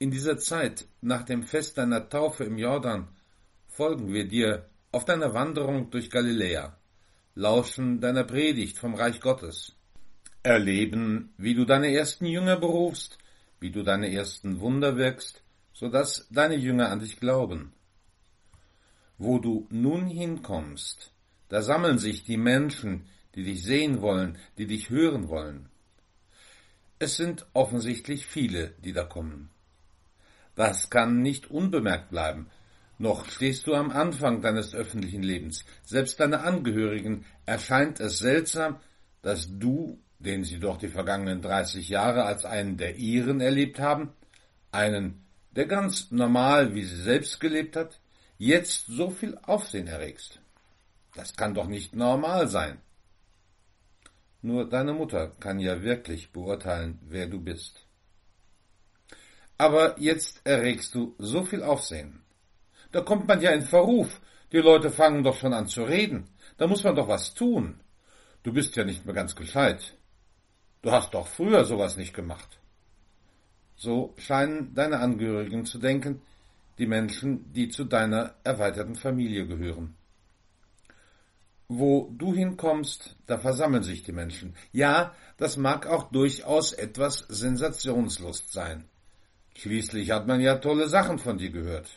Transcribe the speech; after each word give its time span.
in 0.00 0.10
dieser 0.10 0.38
Zeit 0.38 0.86
nach 1.02 1.24
dem 1.24 1.42
Fest 1.42 1.76
deiner 1.76 2.08
Taufe 2.08 2.44
im 2.44 2.56
Jordan 2.56 3.08
folgen 3.66 4.12
wir 4.14 4.26
dir 4.26 4.66
auf 4.92 5.04
deiner 5.04 5.34
Wanderung 5.34 5.90
durch 5.90 6.08
Galiläa, 6.08 6.74
lauschen 7.34 8.00
deiner 8.00 8.24
Predigt 8.24 8.78
vom 8.78 8.94
Reich 8.94 9.20
Gottes, 9.20 9.76
erleben, 10.42 11.34
wie 11.36 11.54
du 11.54 11.66
deine 11.66 11.92
ersten 11.92 12.24
Jünger 12.24 12.56
berufst, 12.56 13.18
wie 13.60 13.70
du 13.70 13.82
deine 13.82 14.10
ersten 14.10 14.60
Wunder 14.60 14.96
wirkst, 14.96 15.42
so 15.74 15.90
dass 15.90 16.26
deine 16.30 16.56
Jünger 16.56 16.88
an 16.88 17.00
dich 17.00 17.20
glauben. 17.20 17.74
Wo 19.18 19.38
du 19.38 19.68
nun 19.70 20.06
hinkommst, 20.06 21.12
da 21.50 21.60
sammeln 21.60 21.98
sich 21.98 22.24
die 22.24 22.38
Menschen, 22.38 23.04
die 23.34 23.44
dich 23.44 23.62
sehen 23.62 24.00
wollen, 24.00 24.38
die 24.56 24.66
dich 24.66 24.88
hören 24.88 25.28
wollen. 25.28 25.68
Es 26.98 27.18
sind 27.18 27.44
offensichtlich 27.52 28.24
viele, 28.24 28.72
die 28.82 28.94
da 28.94 29.04
kommen. 29.04 29.50
Das 30.54 30.90
kann 30.90 31.22
nicht 31.22 31.50
unbemerkt 31.50 32.10
bleiben. 32.10 32.50
Noch 32.98 33.30
stehst 33.30 33.66
du 33.66 33.74
am 33.74 33.90
Anfang 33.90 34.42
deines 34.42 34.74
öffentlichen 34.74 35.22
Lebens. 35.22 35.64
Selbst 35.84 36.20
deine 36.20 36.40
Angehörigen 36.40 37.24
erscheint 37.46 37.98
es 37.98 38.18
seltsam, 38.18 38.78
dass 39.22 39.48
du, 39.58 39.98
den 40.18 40.44
sie 40.44 40.58
doch 40.58 40.76
die 40.76 40.88
vergangenen 40.88 41.40
30 41.40 41.88
Jahre 41.88 42.24
als 42.24 42.44
einen 42.44 42.76
der 42.76 42.96
ihren 42.96 43.40
erlebt 43.40 43.78
haben, 43.78 44.12
einen, 44.70 45.24
der 45.52 45.66
ganz 45.66 46.10
normal 46.10 46.74
wie 46.74 46.84
sie 46.84 47.02
selbst 47.02 47.40
gelebt 47.40 47.74
hat, 47.74 48.00
jetzt 48.36 48.86
so 48.86 49.10
viel 49.10 49.38
Aufsehen 49.42 49.86
erregst. 49.86 50.40
Das 51.14 51.36
kann 51.36 51.54
doch 51.54 51.66
nicht 51.66 51.94
normal 51.94 52.48
sein. 52.48 52.80
Nur 54.42 54.68
deine 54.68 54.92
Mutter 54.92 55.32
kann 55.40 55.58
ja 55.58 55.82
wirklich 55.82 56.32
beurteilen, 56.32 56.98
wer 57.02 57.26
du 57.26 57.40
bist. 57.40 57.86
Aber 59.60 60.00
jetzt 60.00 60.40
erregst 60.44 60.94
du 60.94 61.14
so 61.18 61.44
viel 61.44 61.62
Aufsehen. 61.62 62.22
Da 62.92 63.02
kommt 63.02 63.28
man 63.28 63.42
ja 63.42 63.50
in 63.50 63.60
Verruf. 63.60 64.22
Die 64.52 64.56
Leute 64.56 64.90
fangen 64.90 65.22
doch 65.22 65.36
schon 65.36 65.52
an 65.52 65.66
zu 65.66 65.82
reden. 65.82 66.30
Da 66.56 66.66
muss 66.66 66.82
man 66.82 66.96
doch 66.96 67.08
was 67.08 67.34
tun. 67.34 67.78
Du 68.42 68.54
bist 68.54 68.74
ja 68.76 68.84
nicht 68.84 69.04
mehr 69.04 69.14
ganz 69.14 69.36
gescheit. 69.36 69.98
Du 70.80 70.90
hast 70.90 71.12
doch 71.12 71.26
früher 71.26 71.66
sowas 71.66 71.98
nicht 71.98 72.14
gemacht. 72.14 72.58
So 73.76 74.14
scheinen 74.16 74.74
deine 74.74 75.00
Angehörigen 75.00 75.66
zu 75.66 75.76
denken, 75.78 76.22
die 76.78 76.86
Menschen, 76.86 77.52
die 77.52 77.68
zu 77.68 77.84
deiner 77.84 78.36
erweiterten 78.44 78.94
Familie 78.94 79.46
gehören. 79.46 79.94
Wo 81.68 82.10
du 82.16 82.32
hinkommst, 82.32 83.14
da 83.26 83.36
versammeln 83.36 83.82
sich 83.82 84.04
die 84.04 84.12
Menschen. 84.12 84.56
Ja, 84.72 85.14
das 85.36 85.58
mag 85.58 85.86
auch 85.86 86.04
durchaus 86.10 86.72
etwas 86.72 87.26
Sensationslust 87.28 88.52
sein. 88.52 88.89
Schließlich 89.60 90.10
hat 90.10 90.26
man 90.26 90.40
ja 90.40 90.56
tolle 90.56 90.88
Sachen 90.88 91.18
von 91.18 91.36
dir 91.36 91.50
gehört. 91.50 91.90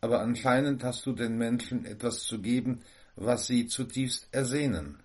Aber 0.00 0.20
anscheinend 0.20 0.82
hast 0.82 1.04
du 1.04 1.12
den 1.12 1.36
Menschen 1.36 1.84
etwas 1.84 2.24
zu 2.24 2.40
geben, 2.40 2.80
was 3.16 3.46
sie 3.46 3.66
zutiefst 3.66 4.28
ersehnen. 4.32 5.02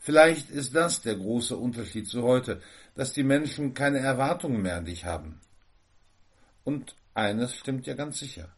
Vielleicht 0.00 0.50
ist 0.50 0.74
das 0.74 1.02
der 1.02 1.14
große 1.14 1.56
Unterschied 1.56 2.08
zu 2.08 2.24
heute, 2.24 2.60
dass 2.96 3.12
die 3.12 3.22
Menschen 3.22 3.74
keine 3.74 4.00
Erwartungen 4.00 4.60
mehr 4.60 4.78
an 4.78 4.86
dich 4.86 5.04
haben. 5.04 5.40
Und 6.64 6.96
eines 7.14 7.54
stimmt 7.54 7.86
ja 7.86 7.94
ganz 7.94 8.18
sicher. 8.18 8.48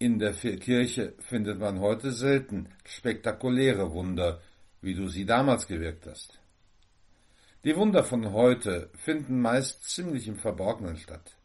In 0.00 0.18
der 0.18 0.32
Kirche 0.32 1.14
findet 1.20 1.60
man 1.60 1.78
heute 1.78 2.10
selten 2.10 2.70
spektakuläre 2.84 3.92
Wunder, 3.92 4.40
wie 4.80 4.94
du 4.94 5.06
sie 5.06 5.24
damals 5.24 5.68
gewirkt 5.68 6.06
hast. 6.06 6.40
Die 7.64 7.74
Wunder 7.74 8.04
von 8.04 8.32
heute 8.32 8.88
finden 8.94 9.40
meist 9.40 9.82
ziemlich 9.84 10.28
im 10.28 10.36
Verborgenen 10.36 10.96
statt. 10.96 11.36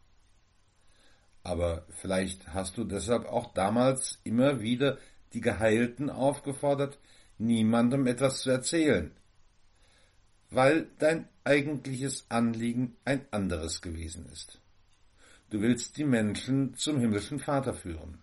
Aber 1.42 1.86
vielleicht 1.90 2.54
hast 2.54 2.78
du 2.78 2.84
deshalb 2.84 3.26
auch 3.26 3.54
damals 3.54 4.20
immer 4.24 4.62
wieder 4.62 5.00
die 5.34 5.42
Geheilten 5.42 6.12
aufgefordert, 6.12 7.00
niemandem 7.40 8.06
etwas 8.06 8.42
zu 8.42 8.52
erzählen, 8.52 9.12
weil 10.52 10.88
dein 11.00 11.28
eigentliches 11.44 12.28
Anliegen 12.30 12.96
ein 13.06 13.26
anderes 13.32 13.82
gewesen 13.82 14.28
ist. 14.32 14.60
Du 15.50 15.62
willst 15.62 15.98
die 15.98 16.06
Menschen 16.06 16.76
zum 16.76 17.00
himmlischen 17.00 17.40
Vater 17.40 17.74
führen. 17.74 18.20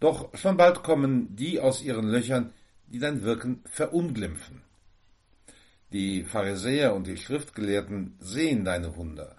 Doch 0.00 0.36
schon 0.36 0.58
bald 0.58 0.82
kommen 0.82 1.34
die 1.34 1.60
aus 1.60 1.82
ihren 1.82 2.08
Löchern, 2.08 2.52
die 2.88 2.98
dein 2.98 3.22
Wirken 3.22 3.62
verunglimpfen. 3.64 4.63
Die 5.94 6.24
Pharisäer 6.24 6.92
und 6.92 7.06
die 7.06 7.16
Schriftgelehrten 7.16 8.16
sehen 8.18 8.64
deine 8.64 8.96
Wunder. 8.96 9.36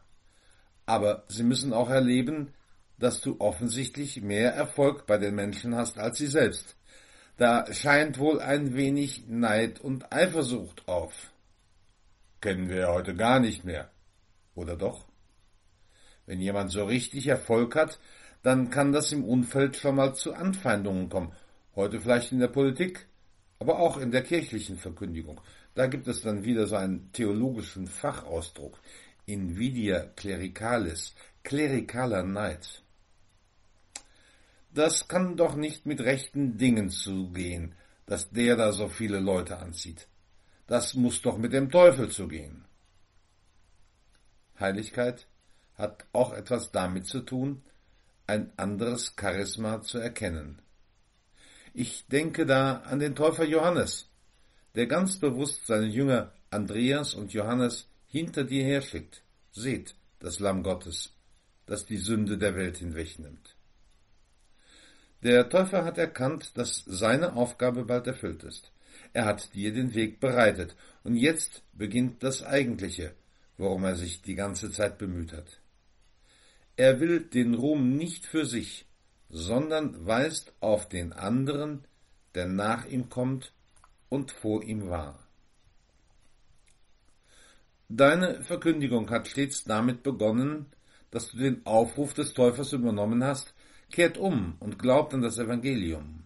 Aber 0.85 1.25
sie 1.27 1.43
müssen 1.43 1.73
auch 1.73 1.89
erleben, 1.89 2.53
dass 2.97 3.19
du 3.19 3.35
offensichtlich 3.39 4.21
mehr 4.21 4.53
Erfolg 4.53 5.05
bei 5.05 5.17
den 5.17 5.35
Menschen 5.35 5.75
hast 5.75 5.99
als 5.99 6.17
sie 6.17 6.27
selbst. 6.27 6.77
Da 7.35 7.65
scheint 7.73 8.19
wohl 8.19 8.39
ein 8.39 8.73
wenig 8.73 9.25
Neid 9.27 9.81
und 9.81 10.13
Eifersucht 10.13 10.87
auf. 10.87 11.33
Kennen 12.39 12.69
wir 12.69 12.87
heute 12.87 13.17
gar 13.17 13.41
nicht 13.41 13.65
mehr. 13.65 13.91
Oder 14.53 14.77
doch? 14.77 15.09
Wenn 16.25 16.39
jemand 16.39 16.71
so 16.71 16.85
richtig 16.85 17.27
Erfolg 17.27 17.75
hat, 17.75 17.99
dann 18.43 18.69
kann 18.69 18.93
das 18.93 19.11
im 19.11 19.25
Umfeld 19.25 19.75
schon 19.75 19.97
mal 19.97 20.15
zu 20.15 20.33
Anfeindungen 20.33 21.09
kommen. 21.09 21.33
Heute 21.75 21.99
vielleicht 21.99 22.31
in 22.31 22.39
der 22.39 22.47
Politik, 22.47 23.09
aber 23.59 23.79
auch 23.79 23.97
in 23.97 24.11
der 24.11 24.23
kirchlichen 24.23 24.77
Verkündigung. 24.77 25.41
Da 25.73 25.87
gibt 25.87 26.07
es 26.07 26.21
dann 26.21 26.43
wieder 26.43 26.67
so 26.67 26.75
einen 26.75 27.11
theologischen 27.11 27.87
Fachausdruck. 27.87 28.79
Invidia 29.25 30.01
clericalis, 30.15 31.15
klerikaler 31.43 32.23
Neid. 32.23 32.83
Das 34.73 35.07
kann 35.07 35.37
doch 35.37 35.55
nicht 35.55 35.85
mit 35.85 36.01
rechten 36.01 36.57
Dingen 36.57 36.89
zugehen, 36.89 37.75
dass 38.05 38.29
der 38.29 38.55
da 38.55 38.71
so 38.71 38.87
viele 38.87 39.19
Leute 39.19 39.57
anzieht. 39.57 40.07
Das 40.67 40.95
muss 40.95 41.21
doch 41.21 41.37
mit 41.37 41.53
dem 41.53 41.71
Teufel 41.71 42.09
zugehen. 42.09 42.65
Heiligkeit 44.59 45.27
hat 45.75 46.05
auch 46.13 46.33
etwas 46.33 46.71
damit 46.71 47.07
zu 47.07 47.21
tun, 47.21 47.61
ein 48.27 48.51
anderes 48.57 49.13
Charisma 49.19 49.81
zu 49.81 49.97
erkennen. 49.97 50.59
Ich 51.77 52.07
denke 52.07 52.45
da 52.45 52.77
an 52.85 52.99
den 52.99 53.15
Täufer 53.15 53.43
Johannes, 53.43 54.09
der 54.75 54.87
ganz 54.87 55.19
bewusst 55.19 55.67
seine 55.67 55.87
Jünger 55.87 56.31
Andreas 56.49 57.13
und 57.13 57.33
Johannes 57.33 57.89
hinter 58.07 58.45
dir 58.45 58.63
herschickt. 58.63 59.23
Seht 59.51 59.93
das 60.19 60.39
Lamm 60.39 60.63
Gottes, 60.63 61.11
das 61.65 61.85
die 61.85 61.97
Sünde 61.97 62.37
der 62.37 62.55
Welt 62.55 62.77
hinwegnimmt. 62.77 63.57
Der 65.21 65.49
Täufer 65.49 65.83
hat 65.83 65.97
erkannt, 65.97 66.57
dass 66.57 66.85
seine 66.85 67.33
Aufgabe 67.33 67.83
bald 67.83 68.07
erfüllt 68.07 68.43
ist. 68.43 68.71
Er 69.11 69.25
hat 69.25 69.53
dir 69.53 69.73
den 69.73 69.93
Weg 69.95 70.21
bereitet, 70.21 70.77
und 71.03 71.17
jetzt 71.17 71.61
beginnt 71.73 72.23
das 72.23 72.41
Eigentliche, 72.41 73.13
worum 73.57 73.83
er 73.83 73.97
sich 73.97 74.21
die 74.21 74.35
ganze 74.35 74.71
Zeit 74.71 74.97
bemüht 74.97 75.33
hat. 75.33 75.59
Er 76.77 77.01
will 77.01 77.19
den 77.19 77.53
Ruhm 77.53 77.97
nicht 77.97 78.25
für 78.25 78.45
sich, 78.45 78.85
sondern 79.29 80.05
weist 80.05 80.53
auf 80.59 80.87
den 80.87 81.13
anderen, 81.13 81.85
der 82.35 82.47
nach 82.47 82.85
ihm 82.85 83.09
kommt 83.09 83.53
und 84.09 84.31
vor 84.31 84.63
ihm 84.63 84.89
war. 84.89 85.19
Deine 87.87 88.43
Verkündigung 88.43 89.09
hat 89.09 89.27
stets 89.27 89.63
damit 89.63 90.03
begonnen, 90.03 90.67
dass 91.11 91.31
du 91.31 91.37
den 91.37 91.65
Aufruf 91.65 92.13
des 92.13 92.33
Täufers 92.33 92.73
übernommen 92.73 93.23
hast, 93.23 93.53
kehrt 93.91 94.17
um 94.17 94.55
und 94.59 94.79
glaubt 94.79 95.13
an 95.13 95.21
das 95.21 95.37
Evangelium. 95.37 96.23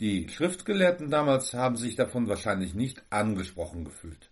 Die 0.00 0.28
Schriftgelehrten 0.28 1.10
damals 1.10 1.54
haben 1.54 1.76
sich 1.76 1.96
davon 1.96 2.28
wahrscheinlich 2.28 2.74
nicht 2.74 3.02
angesprochen 3.10 3.84
gefühlt. 3.84 4.30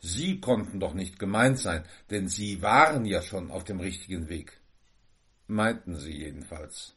Sie 0.00 0.40
konnten 0.40 0.80
doch 0.80 0.94
nicht 0.94 1.18
gemeint 1.18 1.58
sein, 1.58 1.84
denn 2.10 2.28
sie 2.28 2.62
waren 2.62 3.04
ja 3.04 3.22
schon 3.22 3.50
auf 3.50 3.64
dem 3.64 3.80
richtigen 3.80 4.28
Weg. 4.28 4.60
Meinten 5.48 5.96
sie 5.96 6.12
jedenfalls. 6.12 6.94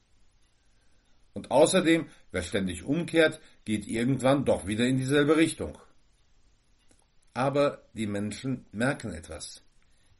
Und 1.33 1.49
außerdem, 1.49 2.07
wer 2.31 2.43
ständig 2.43 2.83
umkehrt, 2.83 3.39
geht 3.65 3.87
irgendwann 3.87 4.45
doch 4.45 4.67
wieder 4.67 4.85
in 4.85 4.97
dieselbe 4.97 5.37
Richtung. 5.37 5.77
Aber 7.33 7.81
die 7.93 8.07
Menschen 8.07 8.65
merken 8.71 9.13
etwas. 9.13 9.63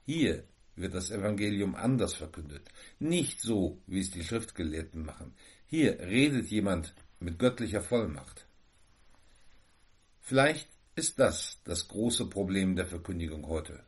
Hier 0.06 0.46
wird 0.78 0.94
das 0.94 1.12
Evangelium 1.12 1.76
anders 1.76 2.14
verkündet. 2.14 2.70
Nicht 3.00 3.42
so, 3.42 3.82
wie 3.86 4.00
es 4.00 4.12
die 4.12 4.24
Schriftgelehrten 4.24 5.06
machen. 5.06 5.34
Hier 5.68 6.00
redet 6.00 6.48
jemand 6.48 6.94
mit 7.20 7.38
göttlicher 7.38 7.82
Vollmacht. 7.82 8.48
Vielleicht 10.22 10.70
ist 10.96 11.20
das 11.20 11.60
das 11.66 11.90
große 11.90 12.30
Problem 12.30 12.76
der 12.76 12.86
Verkündigung 12.86 13.48
heute. 13.48 13.84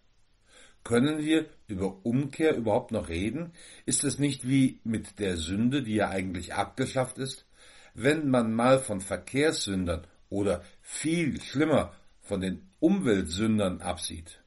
Können 0.84 1.20
wir 1.20 1.46
über 1.68 2.06
Umkehr 2.06 2.56
überhaupt 2.56 2.92
noch 2.92 3.08
reden? 3.08 3.54
Ist 3.86 4.04
es 4.04 4.20
nicht 4.20 4.48
wie 4.48 4.82
mit 4.84 5.20
der 5.20 5.38
Sünde, 5.38 5.82
die 5.82 5.96
ja 5.96 6.10
eigentlich 6.10 6.54
abgeschafft 6.54 7.18
ist? 7.18 7.46
Wenn 7.94 8.30
man 8.30 8.54
mal 8.54 8.80
von 8.80 9.00
Verkehrssündern 9.00 10.06
oder 10.30 10.64
viel 10.82 11.40
schlimmer 11.42 11.94
von 12.20 12.42
den 12.42 12.70
Umweltsündern 12.80 13.82
absieht. 13.82 14.42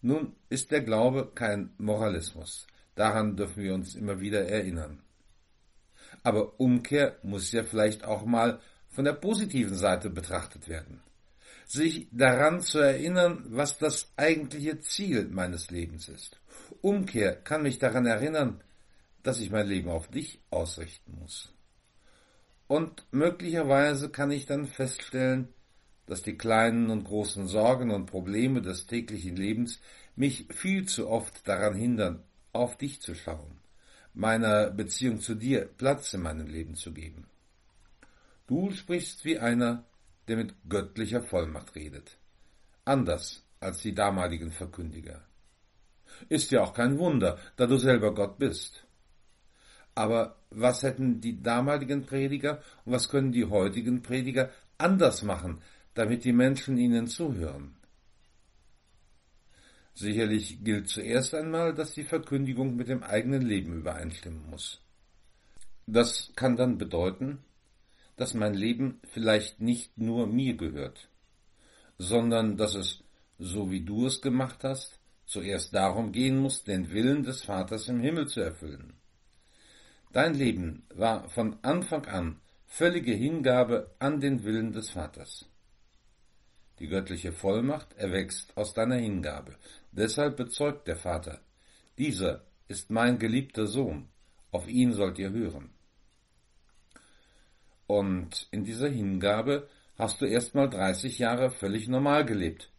Nun 0.00 0.36
ist 0.48 0.70
der 0.70 0.82
Glaube 0.82 1.32
kein 1.34 1.70
Moralismus. 1.78 2.66
Daran 2.94 3.36
dürfen 3.36 3.62
wir 3.62 3.74
uns 3.74 3.96
immer 3.96 4.20
wieder 4.20 4.46
erinnern. 4.46 5.02
Aber 6.22 6.60
Umkehr 6.60 7.18
muss 7.22 7.50
ja 7.50 7.64
vielleicht 7.64 8.04
auch 8.04 8.24
mal 8.24 8.60
von 8.88 9.04
der 9.04 9.14
positiven 9.14 9.74
Seite 9.74 10.08
betrachtet 10.10 10.68
werden 10.68 11.02
sich 11.66 12.08
daran 12.12 12.60
zu 12.60 12.78
erinnern, 12.78 13.44
was 13.48 13.78
das 13.78 14.12
eigentliche 14.16 14.78
Ziel 14.80 15.28
meines 15.28 15.70
Lebens 15.70 16.08
ist. 16.08 16.40
Umkehr 16.80 17.34
kann 17.34 17.62
mich 17.62 17.78
daran 17.78 18.06
erinnern, 18.06 18.62
dass 19.22 19.40
ich 19.40 19.50
mein 19.50 19.66
Leben 19.66 19.90
auf 19.90 20.08
dich 20.08 20.40
ausrichten 20.50 21.18
muss. 21.20 21.52
Und 22.68 23.04
möglicherweise 23.10 24.08
kann 24.08 24.30
ich 24.30 24.46
dann 24.46 24.66
feststellen, 24.66 25.48
dass 26.06 26.22
die 26.22 26.38
kleinen 26.38 26.90
und 26.90 27.04
großen 27.04 27.48
Sorgen 27.48 27.90
und 27.90 28.06
Probleme 28.06 28.62
des 28.62 28.86
täglichen 28.86 29.36
Lebens 29.36 29.80
mich 30.14 30.46
viel 30.50 30.86
zu 30.86 31.08
oft 31.08 31.46
daran 31.48 31.74
hindern, 31.74 32.22
auf 32.52 32.76
dich 32.78 33.02
zu 33.02 33.14
schauen, 33.14 33.58
meiner 34.14 34.70
Beziehung 34.70 35.20
zu 35.20 35.34
dir 35.34 35.68
Platz 35.76 36.14
in 36.14 36.22
meinem 36.22 36.46
Leben 36.46 36.76
zu 36.76 36.92
geben. 36.92 37.26
Du 38.46 38.70
sprichst 38.70 39.24
wie 39.24 39.38
einer, 39.38 39.84
der 40.28 40.36
mit 40.36 40.54
göttlicher 40.68 41.22
Vollmacht 41.22 41.74
redet. 41.74 42.18
Anders 42.84 43.44
als 43.60 43.80
die 43.80 43.94
damaligen 43.94 44.50
Verkündiger. 44.50 45.22
Ist 46.28 46.50
ja 46.50 46.62
auch 46.62 46.74
kein 46.74 46.98
Wunder, 46.98 47.38
da 47.56 47.66
du 47.66 47.76
selber 47.76 48.14
Gott 48.14 48.38
bist. 48.38 48.86
Aber 49.94 50.36
was 50.50 50.82
hätten 50.82 51.20
die 51.20 51.42
damaligen 51.42 52.04
Prediger 52.04 52.62
und 52.84 52.92
was 52.92 53.08
können 53.08 53.32
die 53.32 53.46
heutigen 53.46 54.02
Prediger 54.02 54.50
anders 54.78 55.22
machen, 55.22 55.62
damit 55.94 56.24
die 56.24 56.32
Menschen 56.32 56.76
ihnen 56.76 57.06
zuhören? 57.06 57.76
Sicherlich 59.94 60.62
gilt 60.62 60.88
zuerst 60.88 61.34
einmal, 61.34 61.74
dass 61.74 61.94
die 61.94 62.04
Verkündigung 62.04 62.76
mit 62.76 62.88
dem 62.88 63.02
eigenen 63.02 63.40
Leben 63.40 63.78
übereinstimmen 63.78 64.50
muss. 64.50 64.82
Das 65.86 66.30
kann 66.36 66.56
dann 66.56 66.76
bedeuten, 66.76 67.38
dass 68.16 68.34
mein 68.34 68.54
Leben 68.54 69.00
vielleicht 69.04 69.60
nicht 69.60 69.96
nur 69.98 70.26
mir 70.26 70.56
gehört, 70.56 71.08
sondern 71.98 72.56
dass 72.56 72.74
es, 72.74 73.04
so 73.38 73.70
wie 73.70 73.82
du 73.82 74.06
es 74.06 74.22
gemacht 74.22 74.64
hast, 74.64 74.98
zuerst 75.26 75.74
darum 75.74 76.12
gehen 76.12 76.38
muss, 76.38 76.64
den 76.64 76.90
Willen 76.90 77.22
des 77.22 77.42
Vaters 77.42 77.88
im 77.88 78.00
Himmel 78.00 78.28
zu 78.28 78.40
erfüllen. 78.40 78.94
Dein 80.12 80.34
Leben 80.34 80.84
war 80.94 81.28
von 81.28 81.58
Anfang 81.62 82.06
an 82.06 82.40
völlige 82.66 83.12
Hingabe 83.12 83.90
an 83.98 84.20
den 84.20 84.44
Willen 84.44 84.72
des 84.72 84.90
Vaters. 84.90 85.46
Die 86.78 86.88
göttliche 86.88 87.32
Vollmacht 87.32 87.94
erwächst 87.96 88.56
aus 88.56 88.74
deiner 88.74 88.96
Hingabe. 88.96 89.56
Deshalb 89.92 90.36
bezeugt 90.36 90.86
der 90.88 90.96
Vater, 90.96 91.40
dieser 91.98 92.44
ist 92.68 92.90
mein 92.90 93.18
geliebter 93.18 93.66
Sohn, 93.66 94.08
auf 94.50 94.68
ihn 94.68 94.92
sollt 94.92 95.18
ihr 95.18 95.30
hören. 95.30 95.70
Und 97.86 98.48
in 98.50 98.64
dieser 98.64 98.88
Hingabe 98.88 99.68
hast 99.98 100.20
du 100.20 100.26
erstmal 100.26 100.68
30 100.68 101.18
Jahre 101.18 101.50
völlig 101.50 101.88
normal 101.88 102.24
gelebt. 102.24 102.70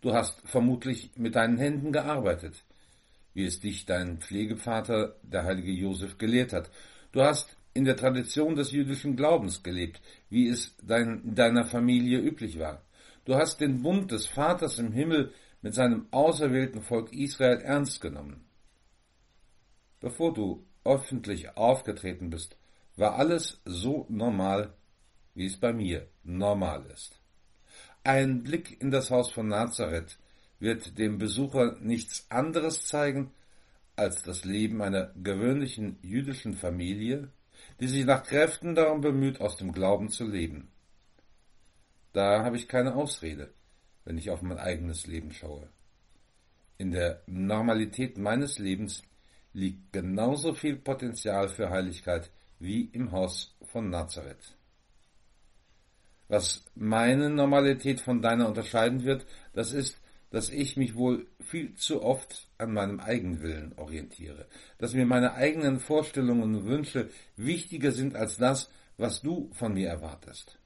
Du 0.00 0.12
hast 0.12 0.40
vermutlich 0.46 1.10
mit 1.16 1.36
deinen 1.36 1.58
Händen 1.58 1.92
gearbeitet, 1.92 2.64
wie 3.34 3.44
es 3.44 3.60
dich 3.60 3.86
dein 3.86 4.18
Pflegevater, 4.18 5.16
der 5.22 5.44
heilige 5.44 5.72
Josef, 5.72 6.18
gelehrt 6.18 6.52
hat. 6.52 6.70
Du 7.12 7.22
hast 7.22 7.56
in 7.74 7.84
der 7.84 7.96
Tradition 7.96 8.54
des 8.54 8.72
jüdischen 8.72 9.16
Glaubens 9.16 9.62
gelebt, 9.62 10.00
wie 10.30 10.48
es 10.48 10.74
dein, 10.82 11.34
deiner 11.34 11.64
Familie 11.64 12.18
üblich 12.18 12.58
war. 12.58 12.82
Du 13.24 13.34
hast 13.34 13.60
den 13.60 13.82
Bund 13.82 14.12
des 14.12 14.26
Vaters 14.26 14.78
im 14.78 14.92
Himmel 14.92 15.32
mit 15.60 15.74
seinem 15.74 16.06
auserwählten 16.10 16.82
Volk 16.82 17.12
Israel 17.12 17.58
ernst 17.58 18.00
genommen. 18.00 18.44
Bevor 20.00 20.32
du 20.32 20.64
öffentlich 20.84 21.56
aufgetreten 21.56 22.30
bist, 22.30 22.56
war 22.96 23.16
alles 23.16 23.60
so 23.64 24.06
normal, 24.08 24.74
wie 25.34 25.46
es 25.46 25.56
bei 25.58 25.72
mir 25.72 26.08
normal 26.24 26.86
ist. 26.86 27.20
Ein 28.04 28.42
Blick 28.42 28.80
in 28.80 28.90
das 28.90 29.10
Haus 29.10 29.32
von 29.32 29.48
Nazareth 29.48 30.18
wird 30.58 30.98
dem 30.98 31.18
Besucher 31.18 31.76
nichts 31.80 32.26
anderes 32.30 32.86
zeigen 32.86 33.32
als 33.96 34.22
das 34.22 34.44
Leben 34.44 34.82
einer 34.82 35.12
gewöhnlichen 35.22 35.98
jüdischen 36.02 36.54
Familie, 36.54 37.30
die 37.80 37.88
sich 37.88 38.04
nach 38.04 38.22
Kräften 38.22 38.74
darum 38.74 39.00
bemüht, 39.00 39.40
aus 39.40 39.56
dem 39.56 39.72
Glauben 39.72 40.10
zu 40.10 40.26
leben. 40.26 40.68
Da 42.12 42.44
habe 42.44 42.56
ich 42.56 42.68
keine 42.68 42.94
Ausrede, 42.94 43.52
wenn 44.04 44.16
ich 44.16 44.30
auf 44.30 44.42
mein 44.42 44.58
eigenes 44.58 45.06
Leben 45.06 45.32
schaue. 45.32 45.68
In 46.78 46.90
der 46.90 47.22
Normalität 47.26 48.18
meines 48.18 48.58
Lebens 48.58 49.02
liegt 49.52 49.92
genauso 49.92 50.54
viel 50.54 50.76
Potenzial 50.76 51.48
für 51.48 51.70
Heiligkeit 51.70 52.30
wie 52.58 52.86
im 52.92 53.12
Haus 53.12 53.56
von 53.62 53.90
Nazareth. 53.90 54.56
Was 56.28 56.64
meine 56.74 57.30
Normalität 57.30 58.00
von 58.00 58.20
deiner 58.20 58.48
unterscheiden 58.48 59.04
wird, 59.04 59.26
das 59.52 59.72
ist, 59.72 60.00
dass 60.30 60.50
ich 60.50 60.76
mich 60.76 60.96
wohl 60.96 61.26
viel 61.40 61.74
zu 61.74 62.02
oft 62.02 62.48
an 62.58 62.72
meinem 62.72 62.98
Eigenwillen 62.98 63.72
orientiere, 63.76 64.46
dass 64.78 64.92
mir 64.92 65.06
meine 65.06 65.34
eigenen 65.34 65.78
Vorstellungen 65.78 66.56
und 66.56 66.66
Wünsche 66.66 67.10
wichtiger 67.36 67.92
sind 67.92 68.16
als 68.16 68.36
das, 68.36 68.70
was 68.96 69.22
du 69.22 69.50
von 69.52 69.74
mir 69.74 69.88
erwartest. 69.88 70.58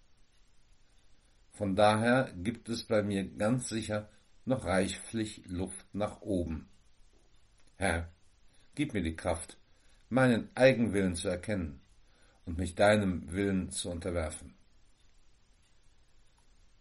Von 1.52 1.76
daher 1.76 2.32
gibt 2.42 2.70
es 2.70 2.84
bei 2.84 3.02
mir 3.02 3.24
ganz 3.24 3.68
sicher 3.68 4.08
noch 4.46 4.64
reichlich 4.64 5.42
Luft 5.46 5.86
nach 5.92 6.22
oben. 6.22 6.68
Herr, 7.76 8.08
gib 8.74 8.94
mir 8.94 9.02
die 9.02 9.16
Kraft, 9.16 9.58
meinen 10.10 10.50
Eigenwillen 10.54 11.14
zu 11.14 11.28
erkennen 11.28 11.80
und 12.44 12.58
mich 12.58 12.74
deinem 12.74 13.32
Willen 13.32 13.70
zu 13.70 13.90
unterwerfen. 13.90 14.54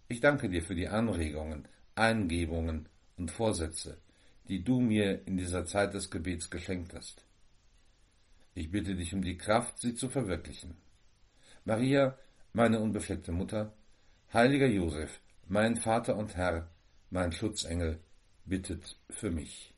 Ich 0.08 0.20
danke 0.20 0.50
dir 0.50 0.64
für 0.64 0.76
die 0.76 0.88
Anregungen, 0.88 1.68
Eingebungen 1.96 2.90
und 3.18 3.32
Vorsätze, 3.32 3.98
die 4.48 4.64
du 4.64 4.80
mir 4.80 5.28
in 5.28 5.38
dieser 5.38 5.66
Zeit 5.66 5.94
des 5.94 6.10
Gebets 6.10 6.50
geschenkt 6.50 6.96
hast. 6.96 7.24
Ich 8.56 8.72
bitte 8.72 8.96
dich 8.96 9.14
um 9.14 9.22
die 9.22 9.38
Kraft, 9.38 9.78
sie 9.78 9.94
zu 9.94 10.10
verwirklichen. 10.10 10.76
Maria, 11.66 12.18
meine 12.52 12.80
unbefleckte 12.80 13.32
Mutter, 13.32 13.74
heiliger 14.34 14.68
Josef, 14.68 15.22
mein 15.48 15.76
Vater 15.76 16.16
und 16.16 16.36
Herr, 16.36 16.68
mein 17.12 17.32
Schutzengel, 17.32 18.00
bittet 18.46 18.98
für 19.12 19.30
mich. 19.30 19.76